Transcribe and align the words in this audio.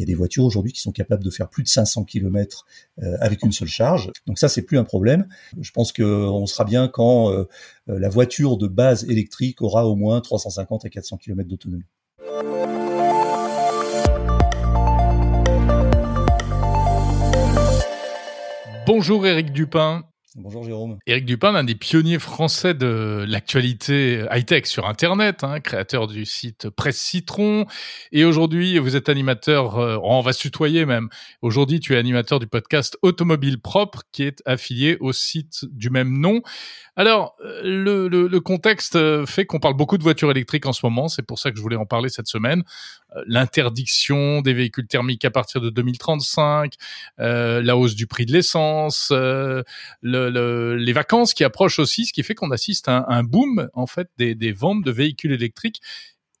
Il 0.00 0.04
y 0.04 0.04
a 0.04 0.06
des 0.06 0.14
voitures 0.14 0.46
aujourd'hui 0.46 0.72
qui 0.72 0.80
sont 0.80 0.92
capables 0.92 1.22
de 1.22 1.28
faire 1.28 1.50
plus 1.50 1.62
de 1.62 1.68
500 1.68 2.04
km 2.04 2.64
avec 3.20 3.42
une 3.42 3.52
seule 3.52 3.68
charge. 3.68 4.10
Donc 4.26 4.38
ça, 4.38 4.48
c'est 4.48 4.62
plus 4.62 4.78
un 4.78 4.84
problème. 4.84 5.28
Je 5.60 5.70
pense 5.72 5.92
qu'on 5.92 6.46
sera 6.46 6.64
bien 6.64 6.88
quand 6.88 7.30
la 7.86 8.08
voiture 8.08 8.56
de 8.56 8.66
base 8.66 9.04
électrique 9.04 9.60
aura 9.60 9.86
au 9.86 9.96
moins 9.96 10.22
350 10.22 10.86
à 10.86 10.88
400 10.88 11.18
km 11.18 11.46
d'autonomie. 11.50 11.84
Bonjour 18.86 19.26
Eric 19.26 19.52
Dupin. 19.52 20.04
Bonjour 20.36 20.62
Jérôme. 20.62 20.98
Éric 21.08 21.24
Dupin, 21.24 21.56
un 21.56 21.64
des 21.64 21.74
pionniers 21.74 22.20
français 22.20 22.72
de 22.72 23.24
l'actualité 23.26 24.24
high-tech 24.30 24.66
sur 24.66 24.86
Internet, 24.86 25.42
hein, 25.42 25.58
créateur 25.58 26.06
du 26.06 26.24
site 26.24 26.70
Presse 26.70 26.98
Citron. 26.98 27.66
Et 28.12 28.24
aujourd'hui, 28.24 28.78
vous 28.78 28.94
êtes 28.94 29.08
animateur, 29.08 29.78
euh, 29.78 29.98
on 30.04 30.20
va 30.20 30.32
se 30.32 30.38
tutoyer 30.38 30.86
même. 30.86 31.08
Aujourd'hui, 31.42 31.80
tu 31.80 31.94
es 31.94 31.98
animateur 31.98 32.38
du 32.38 32.46
podcast 32.46 32.96
Automobile 33.02 33.60
Propre, 33.60 34.04
qui 34.12 34.22
est 34.22 34.40
affilié 34.46 34.98
au 35.00 35.12
site 35.12 35.64
du 35.72 35.90
même 35.90 36.20
nom. 36.20 36.42
Alors, 37.00 37.34
euh, 37.42 38.28
le, 38.28 38.40
contexte 38.40 38.96
euh, 38.96 39.24
fait 39.24 39.46
qu'on 39.46 39.58
parle 39.58 39.72
beaucoup 39.72 39.96
de 39.96 40.02
voitures 40.02 40.30
électriques 40.30 40.66
en 40.66 40.74
ce 40.74 40.84
moment. 40.84 41.08
C'est 41.08 41.22
pour 41.22 41.38
ça 41.38 41.50
que 41.50 41.56
je 41.56 41.62
voulais 41.62 41.76
en 41.76 41.86
parler 41.86 42.10
cette 42.10 42.26
semaine. 42.26 42.62
L'interdiction 43.26 44.42
des 44.42 44.52
véhicules 44.52 44.86
thermiques 44.86 45.24
à 45.24 45.30
partir 45.30 45.62
de 45.62 45.70
2035, 45.70 46.74
euh, 47.18 47.62
la 47.62 47.76
hausse 47.76 47.94
du 47.94 48.06
prix 48.06 48.26
de 48.26 48.32
l'essence, 48.32 49.10
le 49.10 50.29
les 50.30 50.92
vacances 50.92 51.34
qui 51.34 51.44
approchent 51.44 51.78
aussi, 51.78 52.06
ce 52.06 52.12
qui 52.12 52.22
fait 52.22 52.34
qu'on 52.34 52.50
assiste 52.50 52.88
à 52.88 53.06
un, 53.08 53.22
boom 53.22 53.68
en 53.74 53.86
fait 53.86 54.08
des, 54.18 54.52
ventes 54.52 54.84
de 54.84 54.90
véhicules 54.90 55.32
électriques. 55.32 55.80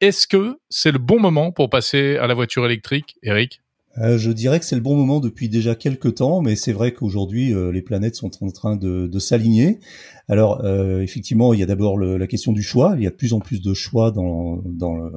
Est-ce 0.00 0.26
que 0.26 0.58
c'est 0.70 0.92
le 0.92 0.98
bon 0.98 1.20
moment 1.20 1.52
pour 1.52 1.68
passer 1.68 2.16
à 2.16 2.26
la 2.26 2.34
voiture 2.34 2.64
électrique, 2.64 3.16
Eric? 3.22 3.60
Euh, 3.98 4.18
je 4.18 4.30
dirais 4.30 4.60
que 4.60 4.64
c'est 4.64 4.76
le 4.76 4.80
bon 4.80 4.96
moment 4.96 5.18
depuis 5.20 5.48
déjà 5.48 5.74
quelques 5.74 6.16
temps, 6.16 6.42
mais 6.42 6.54
c'est 6.54 6.72
vrai 6.72 6.92
qu'aujourd'hui 6.92 7.52
euh, 7.52 7.72
les 7.72 7.82
planètes 7.82 8.14
sont 8.14 8.30
en 8.42 8.50
train 8.50 8.76
de, 8.76 9.08
de 9.08 9.18
s'aligner. 9.18 9.80
Alors 10.28 10.64
euh, 10.64 11.00
effectivement, 11.02 11.52
il 11.52 11.60
y 11.60 11.62
a 11.62 11.66
d'abord 11.66 11.98
la 11.98 12.26
question 12.26 12.52
du 12.52 12.62
choix. 12.62 12.94
Il 12.96 13.02
y 13.02 13.06
a 13.06 13.10
de 13.10 13.16
plus 13.16 13.32
en 13.32 13.40
plus 13.40 13.60
de 13.60 13.74
choix 13.74 14.10
dans, 14.12 14.62
dans 14.64 14.94
le, 14.94 15.12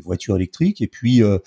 voitures 0.00 0.36
électriques. 0.36 0.80
Et 0.80 0.86
puis, 0.86 1.22
euh, 1.22 1.38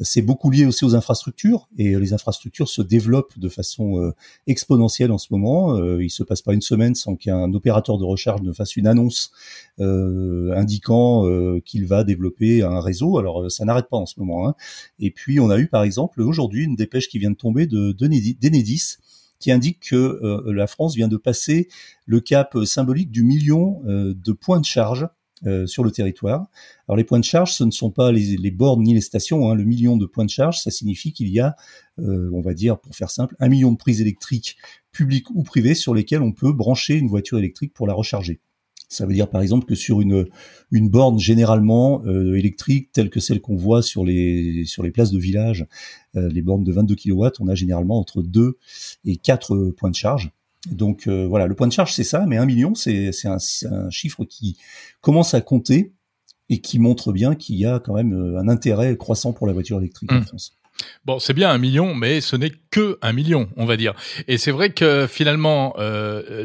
c'est 0.00 0.22
beaucoup 0.22 0.50
lié 0.50 0.66
aussi 0.66 0.84
aux 0.84 0.94
infrastructures. 0.94 1.68
Et 1.78 1.98
les 1.98 2.12
infrastructures 2.12 2.68
se 2.68 2.82
développent 2.82 3.38
de 3.38 3.48
façon 3.48 4.00
euh, 4.00 4.12
exponentielle 4.46 5.12
en 5.12 5.18
ce 5.18 5.28
moment. 5.30 5.76
Euh, 5.76 6.02
il 6.02 6.10
se 6.10 6.22
passe 6.22 6.42
pas 6.42 6.54
une 6.54 6.62
semaine 6.62 6.94
sans 6.94 7.16
qu'un 7.16 7.52
opérateur 7.52 7.98
de 7.98 8.04
recharge 8.04 8.42
ne 8.42 8.52
fasse 8.52 8.76
une 8.76 8.86
annonce 8.86 9.30
indiquant 9.78 11.24
qu'il 11.64 11.86
va 11.86 12.02
développer 12.02 12.62
un 12.62 12.80
réseau. 12.80 13.18
Alors, 13.18 13.50
ça 13.50 13.64
n'arrête 13.64 13.88
pas 13.90 13.98
en 13.98 14.06
ce 14.06 14.18
moment. 14.18 14.48
Hein. 14.48 14.54
Et 14.98 15.10
puis, 15.10 15.38
on 15.38 15.50
a 15.50 15.58
eu 15.58 15.66
par 15.66 15.82
exemple 15.82 16.22
aujourd'hui 16.22 16.64
une 16.64 16.76
dépêche 16.76 17.08
qui 17.08 17.18
vient 17.18 17.30
de 17.30 17.36
tomber 17.36 17.66
de 17.66 17.92
d'Enedis 17.92 18.96
qui 19.38 19.52
indique 19.52 19.80
que 19.90 20.44
la 20.46 20.66
France 20.66 20.96
vient 20.96 21.08
de 21.08 21.18
passer 21.18 21.68
le 22.06 22.20
cap 22.20 22.56
symbolique 22.64 23.10
du 23.10 23.22
million 23.22 23.82
de 23.84 24.32
points 24.32 24.60
de 24.60 24.64
charge 24.64 25.06
euh, 25.44 25.66
sur 25.66 25.84
le 25.84 25.90
territoire. 25.90 26.46
Alors 26.88 26.96
les 26.96 27.04
points 27.04 27.18
de 27.18 27.24
charge, 27.24 27.52
ce 27.52 27.62
ne 27.62 27.70
sont 27.70 27.90
pas 27.90 28.10
les, 28.10 28.38
les 28.38 28.50
bornes 28.50 28.82
ni 28.82 28.94
les 28.94 29.02
stations. 29.02 29.50
Hein. 29.50 29.54
Le 29.54 29.64
million 29.64 29.98
de 29.98 30.06
points 30.06 30.24
de 30.24 30.30
charge, 30.30 30.60
ça 30.60 30.70
signifie 30.70 31.12
qu'il 31.12 31.28
y 31.28 31.40
a, 31.40 31.56
euh, 31.98 32.30
on 32.32 32.40
va 32.40 32.54
dire 32.54 32.78
pour 32.80 32.96
faire 32.96 33.10
simple, 33.10 33.36
un 33.38 33.50
million 33.50 33.70
de 33.70 33.76
prises 33.76 34.00
électriques 34.00 34.56
publiques 34.92 35.28
ou 35.34 35.42
privées 35.42 35.74
sur 35.74 35.94
lesquelles 35.94 36.22
on 36.22 36.32
peut 36.32 36.52
brancher 36.52 36.94
une 36.94 37.08
voiture 37.08 37.36
électrique 37.36 37.74
pour 37.74 37.86
la 37.86 37.92
recharger. 37.92 38.40
Ça 38.88 39.04
veut 39.04 39.12
dire 39.12 39.28
par 39.28 39.42
exemple 39.42 39.66
que 39.66 39.74
sur 39.74 40.00
une, 40.00 40.26
borne 40.72 41.18
généralement 41.18 42.02
euh, 42.06 42.38
électrique 42.38 42.92
telle 42.92 43.10
que 43.10 43.20
celle 43.20 43.42
qu'on 43.42 43.56
voit 43.56 43.82
sur 43.82 44.06
les, 44.06 44.64
sur 44.64 44.82
les 44.82 44.90
places 44.90 45.10
de 45.10 45.18
village, 45.18 45.66
les 46.14 46.40
bornes 46.40 46.64
de 46.64 46.72
22 46.72 46.94
kW, 46.94 47.26
on 47.40 47.48
a 47.48 47.54
généralement 47.54 47.98
entre 47.98 48.22
2 48.22 48.56
et 49.04 49.16
4 49.16 49.72
points 49.76 49.90
de 49.90 49.94
charge. 49.94 50.30
Donc 50.70 51.06
euh, 51.06 51.26
voilà, 51.26 51.46
le 51.46 51.54
point 51.54 51.66
de 51.66 51.72
charge 51.72 51.92
c'est 51.92 52.04
ça, 52.04 52.24
mais 52.26 52.36
un 52.36 52.46
million 52.46 52.74
c'est 52.74 53.10
un, 53.24 53.38
un, 53.70 53.90
chiffre 53.90 54.24
qui 54.24 54.56
commence 55.00 55.34
à 55.34 55.40
compter 55.40 55.92
et 56.48 56.60
qui 56.60 56.78
montre 56.78 57.12
bien 57.12 57.34
qu'il 57.34 57.56
y 57.56 57.66
a 57.66 57.80
quand 57.80 57.94
même 57.94 58.12
euh, 58.12 58.38
un 58.38 58.48
intérêt 58.48 58.96
croissant 58.96 59.32
pour 59.32 59.46
la 59.46 59.52
voiture 59.52 59.78
électrique 59.78 60.12
en 60.12 60.20
mmh. 60.20 60.26
France. 60.26 60.56
Bon, 61.04 61.18
c'est 61.18 61.32
bien 61.32 61.50
un 61.50 61.58
million, 61.58 61.94
mais 61.94 62.20
ce 62.20 62.36
n'est 62.36 62.52
que 62.70 62.98
un 63.00 63.12
million, 63.12 63.48
on 63.56 63.64
va 63.64 63.76
dire. 63.76 63.94
Et 64.28 64.38
c'est 64.38 64.50
vrai 64.50 64.70
que 64.70 65.06
finalement, 65.06 65.74
euh, 65.78 66.44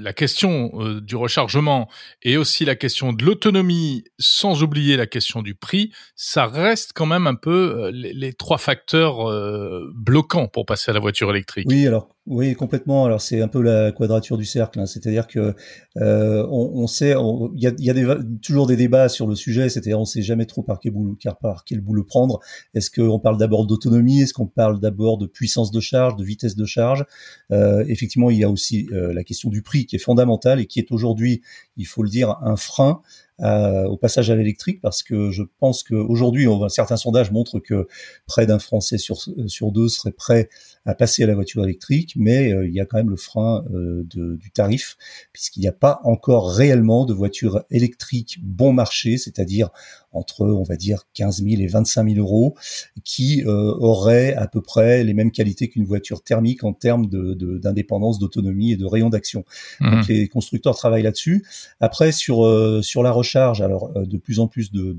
la 0.00 0.12
question 0.12 0.70
euh, 0.74 1.00
du 1.00 1.16
rechargement 1.16 1.88
et 2.22 2.36
aussi 2.36 2.64
la 2.64 2.74
question 2.74 3.12
de 3.12 3.24
l'autonomie, 3.24 4.04
sans 4.18 4.62
oublier 4.62 4.96
la 4.96 5.06
question 5.06 5.42
du 5.42 5.54
prix, 5.54 5.92
ça 6.16 6.46
reste 6.46 6.92
quand 6.94 7.06
même 7.06 7.26
un 7.26 7.34
peu 7.34 7.90
les, 7.92 8.12
les 8.12 8.32
trois 8.32 8.58
facteurs 8.58 9.28
euh, 9.28 9.90
bloquants 9.94 10.48
pour 10.48 10.66
passer 10.66 10.90
à 10.90 10.94
la 10.94 11.00
voiture 11.00 11.30
électrique. 11.30 11.66
Oui, 11.68 11.86
alors 11.86 12.08
oui, 12.28 12.54
complètement. 12.54 13.06
Alors 13.06 13.22
c'est 13.22 13.40
un 13.40 13.48
peu 13.48 13.62
la 13.62 13.90
quadrature 13.90 14.36
du 14.36 14.44
cercle, 14.44 14.78
hein. 14.78 14.86
c'est-à-dire 14.86 15.26
que 15.26 15.54
euh, 15.96 16.46
on, 16.50 16.82
on, 16.82 16.86
sait, 16.86 17.14
il 17.54 17.62
y 17.62 17.66
a, 17.66 17.72
y 17.78 17.90
a 17.90 17.94
des, 17.94 18.06
toujours 18.42 18.66
des 18.66 18.76
débats 18.76 19.08
sur 19.08 19.26
le 19.26 19.34
sujet, 19.34 19.70
c'est-à-dire 19.70 19.98
on 19.98 20.04
sait 20.04 20.20
jamais 20.20 20.44
trop 20.44 20.62
par 20.62 20.78
quel 20.78 20.92
bout, 20.92 21.16
par 21.40 21.64
quel 21.64 21.80
bout 21.80 21.94
le 21.94 22.04
prendre. 22.04 22.40
Est-ce 22.74 22.90
qu'on 22.90 23.18
parle 23.18 23.38
d'abord 23.38 23.66
d'autonomie? 23.66 24.20
Est-ce 24.20 24.34
qu'on 24.34 24.46
parle 24.46 24.78
d'abord 24.78 25.16
de 25.16 25.26
puissance 25.26 25.70
de 25.70 25.80
charge, 25.80 26.16
de 26.16 26.24
vitesse 26.24 26.54
de 26.54 26.66
charge? 26.66 27.04
Euh, 27.50 27.84
Effectivement, 27.88 28.30
il 28.30 28.38
y 28.38 28.44
a 28.44 28.50
aussi 28.50 28.88
euh, 28.92 29.14
la 29.14 29.24
question 29.24 29.48
du 29.48 29.62
prix 29.62 29.86
qui 29.86 29.96
est 29.96 30.00
fondamentale 30.00 30.60
et 30.60 30.66
qui 30.66 30.78
est 30.78 30.92
aujourd'hui, 30.92 31.40
il 31.76 31.86
faut 31.86 32.02
le 32.02 32.10
dire, 32.10 32.36
un 32.42 32.56
frein 32.56 33.00
au 33.40 33.96
passage 33.96 34.30
à 34.30 34.36
l'électrique 34.36 34.80
parce 34.80 35.02
que 35.02 35.30
je 35.30 35.42
pense 35.58 35.82
qu'aujourd'hui, 35.82 36.46
certains 36.68 36.96
sondages 36.96 37.30
montrent 37.30 37.60
que 37.60 37.86
près 38.26 38.46
d'un 38.46 38.58
Français 38.58 38.98
sur, 38.98 39.18
sur 39.46 39.72
deux 39.72 39.88
serait 39.88 40.12
prêt 40.12 40.48
à 40.88 40.94
passer 40.94 41.22
à 41.22 41.26
la 41.26 41.34
voiture 41.34 41.62
électrique, 41.64 42.14
mais 42.16 42.50
euh, 42.50 42.66
il 42.66 42.72
y 42.72 42.80
a 42.80 42.86
quand 42.86 42.96
même 42.96 43.10
le 43.10 43.16
frein 43.16 43.62
euh, 43.74 44.06
de, 44.08 44.36
du 44.36 44.50
tarif 44.50 44.96
puisqu'il 45.34 45.60
n'y 45.60 45.68
a 45.68 45.72
pas 45.72 46.00
encore 46.04 46.50
réellement 46.50 47.04
de 47.04 47.12
voitures 47.12 47.62
électriques 47.70 48.38
bon 48.42 48.72
marché, 48.72 49.18
c'est-à-dire 49.18 49.68
entre, 50.12 50.46
on 50.46 50.62
va 50.62 50.76
dire, 50.76 51.02
15 51.12 51.44
000 51.44 51.60
et 51.60 51.66
25 51.66 52.14
000 52.14 52.18
euros, 52.18 52.56
qui 53.04 53.42
euh, 53.44 53.74
auraient 53.78 54.32
à 54.32 54.46
peu 54.46 54.62
près 54.62 55.04
les 55.04 55.12
mêmes 55.12 55.30
qualités 55.30 55.68
qu'une 55.68 55.84
voiture 55.84 56.22
thermique 56.22 56.64
en 56.64 56.72
termes 56.72 57.06
d'indépendance, 57.06 58.18
de, 58.18 58.24
d'autonomie 58.24 58.72
et 58.72 58.76
de 58.76 58.86
rayon 58.86 59.10
d'action. 59.10 59.44
Mmh. 59.80 59.90
Donc 59.90 60.08
les 60.08 60.28
constructeurs 60.28 60.76
travaillent 60.76 61.02
là-dessus. 61.02 61.44
Après, 61.80 62.12
sur 62.12 62.38
sur 62.82 63.02
la 63.02 63.10
alors 63.36 63.90
de 63.94 64.16
plus 64.18 64.40
en 64.40 64.48
plus 64.48 64.72
de, 64.72 64.94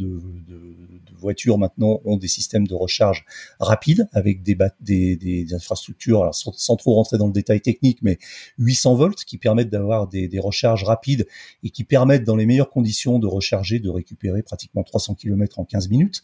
voitures 1.17 1.57
maintenant 1.57 1.99
ont 2.05 2.17
des 2.17 2.27
systèmes 2.27 2.65
de 2.65 2.73
recharge 2.73 3.25
rapide 3.59 4.07
avec 4.13 4.41
des, 4.41 5.53
infrastructures, 5.53 6.29
sans, 6.33 6.75
trop 6.75 6.95
rentrer 6.95 7.17
dans 7.17 7.27
le 7.27 7.33
détail 7.33 7.61
technique, 7.61 7.99
mais 8.01 8.17
800 8.57 8.95
volts 8.95 9.23
qui 9.25 9.37
permettent 9.37 9.69
d'avoir 9.69 10.07
des, 10.07 10.29
recharges 10.39 10.83
rapides 10.83 11.27
et 11.63 11.69
qui 11.69 11.83
permettent 11.83 12.23
dans 12.23 12.35
les 12.35 12.45
meilleures 12.45 12.69
conditions 12.69 13.19
de 13.19 13.27
recharger, 13.27 13.79
de 13.79 13.89
récupérer 13.89 14.43
pratiquement 14.43 14.83
300 14.83 15.15
km 15.15 15.59
en 15.59 15.65
15 15.65 15.89
minutes. 15.89 16.21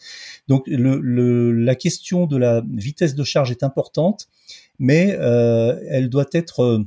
Donc 0.47 0.65
la 0.67 1.75
question 1.75 2.25
de 2.25 2.37
la 2.37 2.63
vitesse 2.73 3.15
de 3.15 3.23
charge 3.23 3.51
est 3.51 3.63
importante, 3.63 4.29
mais 4.79 5.15
euh, 5.19 5.79
elle 5.89 6.09
doit 6.09 6.27
être 6.31 6.61
euh, 6.61 6.83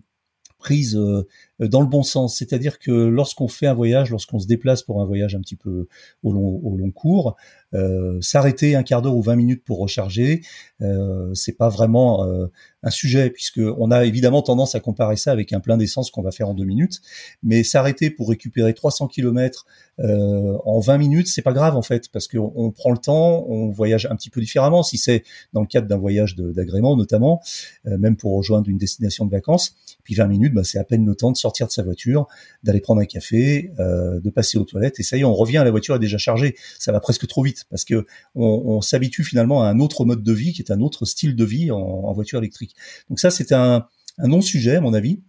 prise 0.59 0.97
euh, 0.97 1.27
dans 1.61 1.81
le 1.81 1.87
bon 1.87 2.03
sens. 2.03 2.37
C'est-à-dire 2.37 2.79
que 2.79 2.91
lorsqu'on 2.91 3.49
fait 3.49 3.67
un 3.67 3.75
voyage, 3.75 4.11
lorsqu'on 4.11 4.39
se 4.39 4.47
déplace 4.47 4.83
pour 4.83 5.03
un 5.03 5.05
voyage 5.05 5.35
un 5.35 5.41
petit 5.41 5.57
peu 5.57 5.89
au 6.23 6.33
long, 6.33 6.61
au 6.63 6.77
long 6.77 6.91
cours, 6.91 7.37
euh, 7.75 8.19
s'arrêter 8.21 8.75
un 8.77 8.83
quart 8.83 9.03
d'heure 9.03 9.17
ou 9.17 9.23
20 9.23 9.37
minutes 9.37 9.65
pour 9.65 9.79
recharger, 9.79 10.43
euh, 10.81 11.35
c'est 11.35 11.57
pas 11.57 11.69
vraiment 11.69 12.25
euh, 12.25 12.47
un 12.83 12.91
sujet 12.91 13.31
puisque 13.31 13.59
on 13.59 13.91
a 13.91 14.05
évidemment 14.05 14.43
tendance 14.43 14.75
à 14.75 14.81
comparer 14.81 15.17
ça 15.17 15.33
avec 15.33 15.53
un 15.53 15.61
plein 15.61 15.77
d'essence 15.77 16.11
qu'on 16.11 16.23
va 16.23 16.31
faire 16.31 16.49
en 16.49 16.55
deux 16.55 16.65
minutes, 16.65 17.01
mais 17.43 17.65
s'arrêter 17.65 18.11
pour 18.11 18.29
récupérer 18.29 18.73
300 18.73 19.09
km 19.09 19.67
euh, 19.99 20.57
en 20.65 20.79
20 20.79 20.99
minutes, 20.99 21.27
c'est 21.27 21.43
pas 21.43 21.53
grave 21.53 21.77
en 21.77 21.83
fait 21.83 22.09
parce 22.11 22.29
qu'on 22.29 22.53
on 22.55 22.71
prend 22.71 22.93
le 22.93 22.99
temps, 22.99 23.45
on 23.49 23.71
voyage 23.71 24.07
un 24.11 24.15
petit 24.15 24.31
peu 24.31 24.41
différemment 24.41 24.83
si 24.85 24.97
c'est 24.97 25.25
dans 25.53 25.61
le 25.61 25.67
cadre 25.67 25.89
d'un 25.89 25.97
voyage 25.97 26.37
d'agrément 26.37 26.97
notamment, 26.97 27.43
même 27.85 28.17
pour 28.17 28.37
rejoindre 28.37 28.69
une 28.69 28.79
destination 28.79 29.27
de 29.27 29.31
vacances. 29.31 29.75
Puis 30.05 30.15
20 30.15 30.29
minutes, 30.29 30.55
bah, 30.55 30.63
c'est 30.65 30.79
à 30.79 30.85
peine 30.85 31.05
le 31.05 31.15
temps 31.15 31.33
de 31.33 31.37
sortir 31.37 31.67
de 31.67 31.73
sa 31.73 31.83
voiture, 31.83 32.29
d'aller 32.63 32.81
prendre 32.81 33.01
un 33.01 33.07
café, 33.07 33.73
de 33.79 34.31
passer 34.31 34.57
aux 34.57 34.65
toilettes 34.65 35.01
et 35.01 35.03
ça 35.03 35.17
y 35.17 35.21
est, 35.21 35.25
on 35.25 35.35
revient, 35.35 35.63
la 35.65 35.71
voiture 35.71 35.97
est 35.97 36.01
déjà 36.01 36.19
chargée. 36.19 36.55
Ça 36.79 36.93
va 36.93 37.01
presque 37.01 37.27
trop 37.27 37.43
vite 37.43 37.58
parce 37.71 37.85
que 37.85 38.07
on, 38.35 38.81
s'habitue 38.81 39.25
finalement 39.25 39.63
à 39.63 39.69
un 39.69 39.81
autre 39.81 40.05
mode 40.05 40.23
de 40.23 40.33
vie 40.33 40.53
qui 40.53 40.63
est 40.63 40.71
un 40.71 40.81
autre 40.81 41.05
style 41.05 41.37
de 41.37 41.45
vie 41.45 41.71
en, 41.71 42.13
voiture 42.13 42.39
électrique. 42.39 42.75
Donc 43.09 43.21
ça, 43.21 43.31
c'est 43.31 43.53
un, 43.53 43.87
non-sujet 44.19 44.77
à 44.77 44.81
mon 44.81 44.95
avis. 44.95 45.21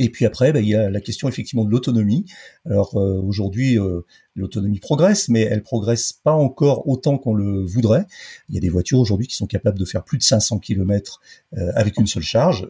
Et 0.00 0.10
puis 0.10 0.26
après, 0.26 0.52
bah, 0.52 0.60
il 0.60 0.68
y 0.68 0.76
a 0.76 0.90
la 0.90 1.00
question 1.00 1.28
effectivement 1.28 1.64
de 1.64 1.70
l'autonomie. 1.70 2.24
Alors 2.64 2.96
euh, 2.96 3.20
aujourd'hui, 3.20 3.78
euh, 3.78 4.02
l'autonomie 4.36 4.78
progresse, 4.78 5.28
mais 5.28 5.40
elle 5.40 5.62
progresse 5.62 6.12
pas 6.12 6.34
encore 6.34 6.86
autant 6.86 7.18
qu'on 7.18 7.34
le 7.34 7.64
voudrait. 7.64 8.06
Il 8.48 8.54
y 8.54 8.58
a 8.58 8.60
des 8.60 8.68
voitures 8.68 9.00
aujourd'hui 9.00 9.26
qui 9.26 9.34
sont 9.34 9.48
capables 9.48 9.78
de 9.78 9.84
faire 9.84 10.04
plus 10.04 10.18
de 10.18 10.22
500 10.22 10.60
km 10.60 11.20
euh, 11.56 11.72
avec 11.74 11.98
une 11.98 12.06
seule 12.06 12.22
charge, 12.22 12.68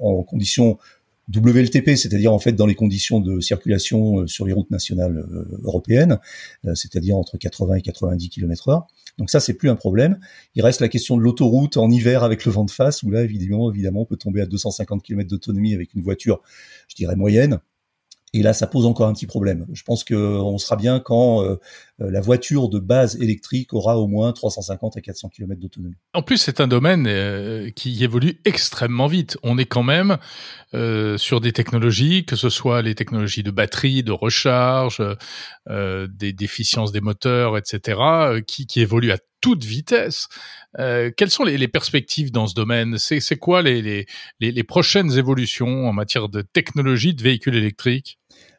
en 0.00 0.22
conditions 0.22 0.78
WLTP, 1.34 1.96
c'est-à-dire 1.96 2.32
en 2.32 2.38
fait 2.38 2.52
dans 2.52 2.66
les 2.66 2.74
conditions 2.74 3.20
de 3.20 3.40
circulation 3.40 4.26
sur 4.26 4.46
les 4.46 4.52
routes 4.52 4.70
nationales 4.70 5.24
européennes, 5.62 6.18
c'est-à-dire 6.74 7.16
entre 7.16 7.36
80 7.36 7.76
et 7.76 7.82
90 7.82 8.28
km/h. 8.30 8.86
Donc 9.18 9.30
ça, 9.30 9.40
c'est 9.40 9.54
plus 9.54 9.68
un 9.68 9.74
problème. 9.76 10.18
Il 10.54 10.62
reste 10.62 10.80
la 10.80 10.88
question 10.88 11.16
de 11.16 11.22
l'autoroute 11.22 11.76
en 11.76 11.90
hiver 11.90 12.22
avec 12.22 12.44
le 12.44 12.52
vent 12.52 12.64
de 12.64 12.70
face, 12.70 13.02
où 13.02 13.10
là, 13.10 13.22
évidemment, 13.22 13.70
évidemment, 13.70 14.02
on 14.02 14.06
peut 14.06 14.16
tomber 14.16 14.40
à 14.40 14.46
250 14.46 15.02
km 15.02 15.28
d'autonomie 15.28 15.74
avec 15.74 15.92
une 15.94 16.02
voiture, 16.02 16.40
je 16.88 16.94
dirais 16.94 17.16
moyenne. 17.16 17.58
Et 18.38 18.42
là, 18.42 18.52
ça 18.52 18.68
pose 18.68 18.86
encore 18.86 19.08
un 19.08 19.14
petit 19.14 19.26
problème. 19.26 19.66
Je 19.72 19.82
pense 19.82 20.04
qu'on 20.04 20.58
sera 20.58 20.76
bien 20.76 21.00
quand 21.00 21.42
euh, 21.42 21.58
euh, 22.00 22.08
la 22.08 22.20
voiture 22.20 22.68
de 22.68 22.78
base 22.78 23.20
électrique 23.20 23.72
aura 23.72 23.98
au 23.98 24.06
moins 24.06 24.32
350 24.32 24.96
à 24.96 25.00
400 25.00 25.30
km 25.30 25.60
d'autonomie. 25.60 25.96
En 26.14 26.22
plus, 26.22 26.36
c'est 26.36 26.60
un 26.60 26.68
domaine 26.68 27.08
euh, 27.08 27.70
qui 27.70 28.04
évolue 28.04 28.40
extrêmement 28.44 29.08
vite. 29.08 29.38
On 29.42 29.58
est 29.58 29.64
quand 29.64 29.82
même 29.82 30.18
sur 31.16 31.40
des 31.40 31.52
technologies, 31.52 32.26
que 32.26 32.36
ce 32.36 32.50
soit 32.50 32.82
les 32.82 32.94
technologies 32.94 33.42
de 33.42 33.50
batterie, 33.50 34.02
de 34.02 34.12
recharge, 34.12 35.02
des 35.66 36.32
déficiences 36.34 36.92
des 36.92 37.00
moteurs, 37.00 37.56
etc., 37.56 38.42
qui, 38.46 38.66
qui 38.66 38.80
évoluent 38.80 39.12
à 39.12 39.18
toute 39.40 39.64
vitesse. 39.64 40.28
quelles 40.76 41.30
sont 41.30 41.44
les, 41.44 41.68
perspectives 41.68 42.32
dans 42.32 42.46
ce 42.46 42.54
domaine? 42.54 42.98
C'est 42.98 43.36
quoi 43.36 43.62
les, 43.62 44.06
prochaines 44.66 45.18
évolutions 45.18 45.88
en 45.88 45.92
matière 45.92 46.28
de 46.28 46.42
technologie 46.42 47.14
de 47.14 47.22
véhicules 47.22 47.56
électriques? 47.56 48.18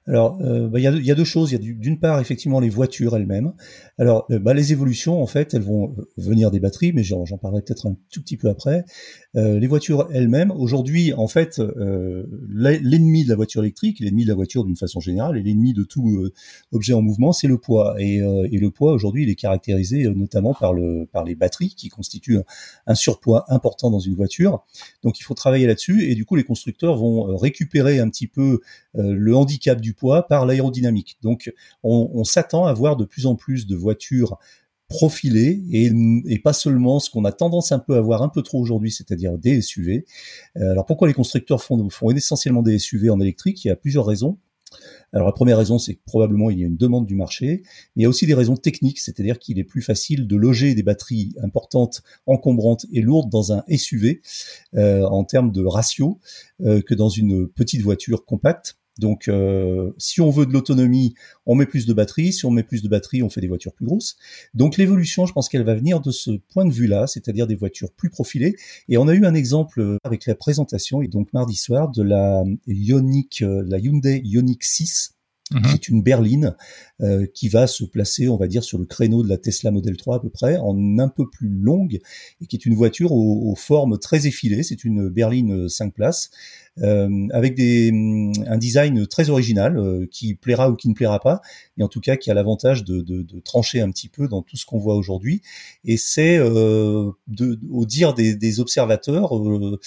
Alors, 0.10 0.40
euh, 0.42 0.68
bah, 0.68 0.80
il 0.80 0.84
y, 0.84 1.12
a, 1.12 1.16
deux 1.16 1.24
choses. 1.24 1.52
Il 1.52 1.64
y 1.64 1.70
a 1.72 1.74
d'une 1.76 2.00
part 2.00 2.20
effectivement 2.20 2.60
les 2.60 2.70
voitures 2.70 3.16
elles-mêmes. 3.16 3.54
Alors, 4.00 4.26
euh, 4.32 4.40
bah, 4.40 4.56
les 4.56 4.72
évolutions, 4.72 5.22
en 5.22 5.28
fait, 5.28 5.54
elles 5.54 5.62
vont 5.62 5.94
euh, 5.98 6.08
venir 6.18 6.50
des 6.50 6.60
batteries, 6.60 6.94
mais 6.94 7.04
j'en 7.04 7.26
parlerai 7.40 7.62
peut-être 7.62 7.86
un 7.86 7.96
tout 8.12 8.22
petit 8.22 8.36
peu 8.36 8.50
après. 8.50 8.86
Les 9.36 9.68
voitures 9.68 10.08
elles-mêmes, 10.12 10.52
aujourd'hui, 10.52 11.14
en 11.14 11.28
fait, 11.28 11.62
l'ennemi 12.50 13.24
de 13.24 13.30
la 13.30 13.36
voiture 13.36 13.62
électrique, 13.62 14.00
l'ennemi 14.00 14.24
de 14.24 14.30
la 14.30 14.36
voiture 14.36 14.66
d'une 14.66 14.76
façon 14.76 15.00
générale, 15.00 15.38
et 15.38 15.44
l'ennemi 15.44 15.74
de 15.74 15.84
tout 15.84 16.30
objet 16.72 16.94
en 16.94 17.02
mouvement, 17.02 17.32
c'est 17.32 17.48
le 17.48 17.58
poids. 17.58 17.96
Et, 18.00 18.18
et 18.18 18.58
le 18.58 18.72
poids 18.72 18.92
aujourd'hui, 18.92 19.24
il 19.24 19.30
est 19.30 19.36
caractérisé 19.36 20.08
notamment 20.10 20.54
par 20.54 20.74
le 20.74 21.08
par 21.12 21.24
les 21.24 21.36
batteries, 21.36 21.76
qui 21.76 21.90
constituent 21.90 22.40
un, 22.88 22.96
surpoids 22.96 23.46
important 23.50 23.92
dans 23.92 24.00
une 24.00 24.16
voiture. 24.16 24.66
Donc, 25.04 25.20
il 25.20 25.24
faut 25.24 25.36
travailler 25.36 25.68
là-dessus. 25.68 26.10
Et 26.10 26.16
du 26.16 26.26
coup, 26.26 26.36
les 26.36 26.44
constructeurs 26.44 26.98
vont 26.98 27.36
récupérer 27.38 28.00
un 28.00 28.10
petit 28.10 28.28
peu 28.28 28.62
le 28.96 29.36
handicap 29.36 29.80
du 29.80 29.94
poids 29.94 30.28
par 30.28 30.46
l'aérodynamique. 30.46 31.18
Donc 31.22 31.54
on, 31.84 32.24
s'attend 32.24 32.66
à 32.66 32.74
voir 32.74 32.96
de 32.96 33.06
plus 33.06 33.26
en 33.26 33.36
plus 33.36 33.68
de 33.68 33.76
voitures 33.76 34.38
profilées 34.90 35.62
et, 35.72 36.40
pas 36.40 36.54
seulement 36.54 37.00
ce 37.00 37.10
qu'on 37.10 37.24
a 37.26 37.32
tendance 37.32 37.72
un 37.72 37.80
peu 37.80 37.96
à 37.96 38.02
voir 38.02 38.24
un 38.24 38.30
peu 38.30 38.42
trop 38.42 38.60
aujourd'hui, 38.60 38.92
c'est-à-dire 38.92 39.38
des 39.38 39.62
SUV. 39.62 40.06
Euh, 40.58 40.72
alors 40.72 40.86
pourquoi 40.86 41.08
les 41.08 41.14
constructeurs 41.14 41.64
font, 41.64 41.90
font 41.90 42.10
essentiellement 42.12 42.64
des 42.64 42.80
SUV 42.80 43.10
en 43.10 43.20
électrique? 43.20 43.64
Il 43.64 43.68
y 43.68 43.72
a 43.72 43.76
plusieurs 43.76 44.06
raisons. 44.06 44.38
Alors 45.14 45.28
la 45.28 45.34
première 45.34 45.58
raison, 45.58 45.80
c'est 45.80 45.96
que 45.96 46.02
probablement 46.06 46.50
il 46.50 46.60
y 46.60 46.64
a 46.64 46.68
une 46.68 46.78
demande 46.78 47.06
du 47.06 47.16
marché, 47.16 47.62
mais 47.96 48.02
il 48.02 48.04
y 48.04 48.06
a 48.06 48.10
aussi 48.10 48.28
des 48.28 48.34
raisons 48.34 48.56
techniques, 48.56 49.00
c'est-à-dire 49.00 49.40
qu'il 49.40 49.58
est 49.58 49.64
plus 49.64 49.82
facile 49.82 50.28
de 50.28 50.36
loger 50.36 50.76
des 50.76 50.84
batteries 50.84 51.34
importantes, 51.42 52.04
encombrantes 52.26 52.86
et 52.94 53.02
lourdes 53.02 53.30
dans 53.30 53.52
un 53.52 53.64
SUV 53.76 54.22
euh, 54.76 55.04
en 55.06 55.24
termes 55.24 55.52
de 55.52 55.66
ratio 55.66 56.20
euh, 56.62 56.82
que 56.82 56.94
dans 56.94 57.10
une 57.10 57.48
petite 57.48 57.82
voiture 57.82 58.26
compacte. 58.26 58.79
Donc, 59.00 59.28
euh, 59.28 59.92
si 59.98 60.22
on 60.22 60.30
veut 60.30 60.46
de 60.46 60.54
l'autonomie, 60.54 61.16
on 61.46 61.56
met 61.56 61.66
plus 61.66 61.86
de 61.86 61.94
batterie. 61.94 62.34
Si 62.34 62.46
on 62.46 62.52
met 62.52 62.64
plus 62.64 62.84
de 62.84 62.88
batterie, 62.88 63.24
on 63.24 63.30
fait 63.30 63.42
des 63.42 63.48
voitures 63.48 63.74
plus 63.74 63.86
grosses. 63.86 64.18
Donc, 64.54 64.78
l'évolution, 64.78 65.26
je 65.26 65.34
pense 65.34 65.50
qu'elle 65.50 65.64
va 65.64 65.76
venir 65.76 66.02
de 66.02 66.12
ce 66.12 66.32
point 66.54 66.66
de 66.66 66.72
vue-là, 66.72 67.08
c'est-à-dire 67.08 67.48
des 67.48 67.56
voitures 67.56 67.92
plus 67.92 68.10
profilées. 68.10 68.56
Et 68.90 68.98
on 68.98 69.08
a 69.08 69.16
eu 69.16 69.26
un 69.26 69.34
exemple 69.34 69.98
avec 70.04 70.26
la 70.26 70.36
présentation, 70.36 71.02
et 71.02 71.08
donc 71.08 71.34
mardi 71.34 71.56
soir, 71.56 71.90
de 71.90 72.04
la 72.04 72.44
Ioniq, 72.68 73.42
euh, 73.42 73.64
la 73.66 73.80
Hyundai 73.80 74.22
Ioniq 74.24 74.64
6, 74.64 75.16
mhm. 75.52 75.62
qui 75.62 75.74
est 75.74 75.90
une 75.90 76.04
berline 76.04 76.56
euh, 77.02 77.26
qui 77.34 77.50
va 77.50 77.68
se 77.68 77.84
placer, 77.84 78.28
on 78.28 78.38
va 78.38 78.48
dire, 78.48 78.64
sur 78.64 78.78
le 78.78 78.86
créneau 78.86 79.24
de 79.24 79.30
la 79.30 79.38
Tesla 79.38 79.72
Model 79.72 79.96
3 79.98 80.18
à 80.18 80.20
peu 80.20 80.30
près, 80.30 80.58
en 80.58 81.00
un 81.00 81.10
peu 81.10 81.30
plus 81.30 81.50
longue, 81.50 82.00
et 82.42 82.46
qui 82.48 82.56
est 82.56 82.66
une 82.66 82.76
voiture 82.76 83.12
aux, 83.12 83.52
aux 83.52 83.56
formes 83.56 83.98
très 83.98 84.28
effilées. 84.28 84.64
C'est 84.64 84.84
une 84.84 85.10
berline 85.10 85.70
5 85.70 85.94
places 85.94 86.30
euh, 86.32 86.69
avec 86.82 87.56
des, 87.56 87.92
mm, 87.92 88.34
un 88.48 88.58
design 88.58 89.08
très 89.08 89.30
original 89.30 89.78
euh, 89.78 90.06
qui 90.12 90.36
plaira 90.36 90.70
ou 90.70 90.76
qui 90.76 90.90
ne 90.90 90.94
plaira 90.94 91.20
pas, 91.20 91.42
et 91.78 91.84
en 91.84 91.88
tout 91.88 92.00
cas 92.00 92.16
qui 92.16 92.32
a 92.32 92.34
l'avantage 92.34 92.84
de, 92.84 93.02
de, 93.02 93.22
de, 93.22 93.40
trancher 93.40 93.82
un 93.82 93.90
petit 93.92 94.10
peu 94.10 94.28
dans 94.28 94.42
tout 94.42 94.58
ce 94.58 94.66
qu'on 94.66 94.80
voit 94.80 94.96
aujourd'hui. 94.96 95.42
Et 95.86 95.98
c'est 95.98 96.38
euh, 96.38 97.12
au 97.72 97.86
dire 97.86 98.14
des, 98.14 98.36
des 98.36 98.60
observateurs 98.60 99.38
euh, 99.38 99.80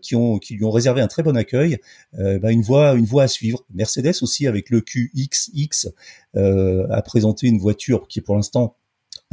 qui 0.00 0.16
ont 0.16 0.38
qui 0.38 0.54
lui 0.54 0.64
ont 0.64 0.70
réservé 0.70 1.00
un 1.00 1.08
très 1.08 1.22
bon 1.22 1.36
accueil, 1.36 1.78
bah 2.12 2.52
une 2.52 2.62
voie 2.62 2.94
une 2.94 3.04
voie 3.04 3.24
à 3.24 3.28
suivre. 3.28 3.64
Mercedes 3.74 4.22
aussi 4.22 4.46
avec 4.46 4.70
le 4.70 4.80
QXX 4.80 5.88
a 6.34 7.02
présenté 7.02 7.48
une 7.48 7.58
voiture 7.58 8.06
qui 8.08 8.20
est 8.20 8.22
pour 8.22 8.36
l'instant 8.36 8.76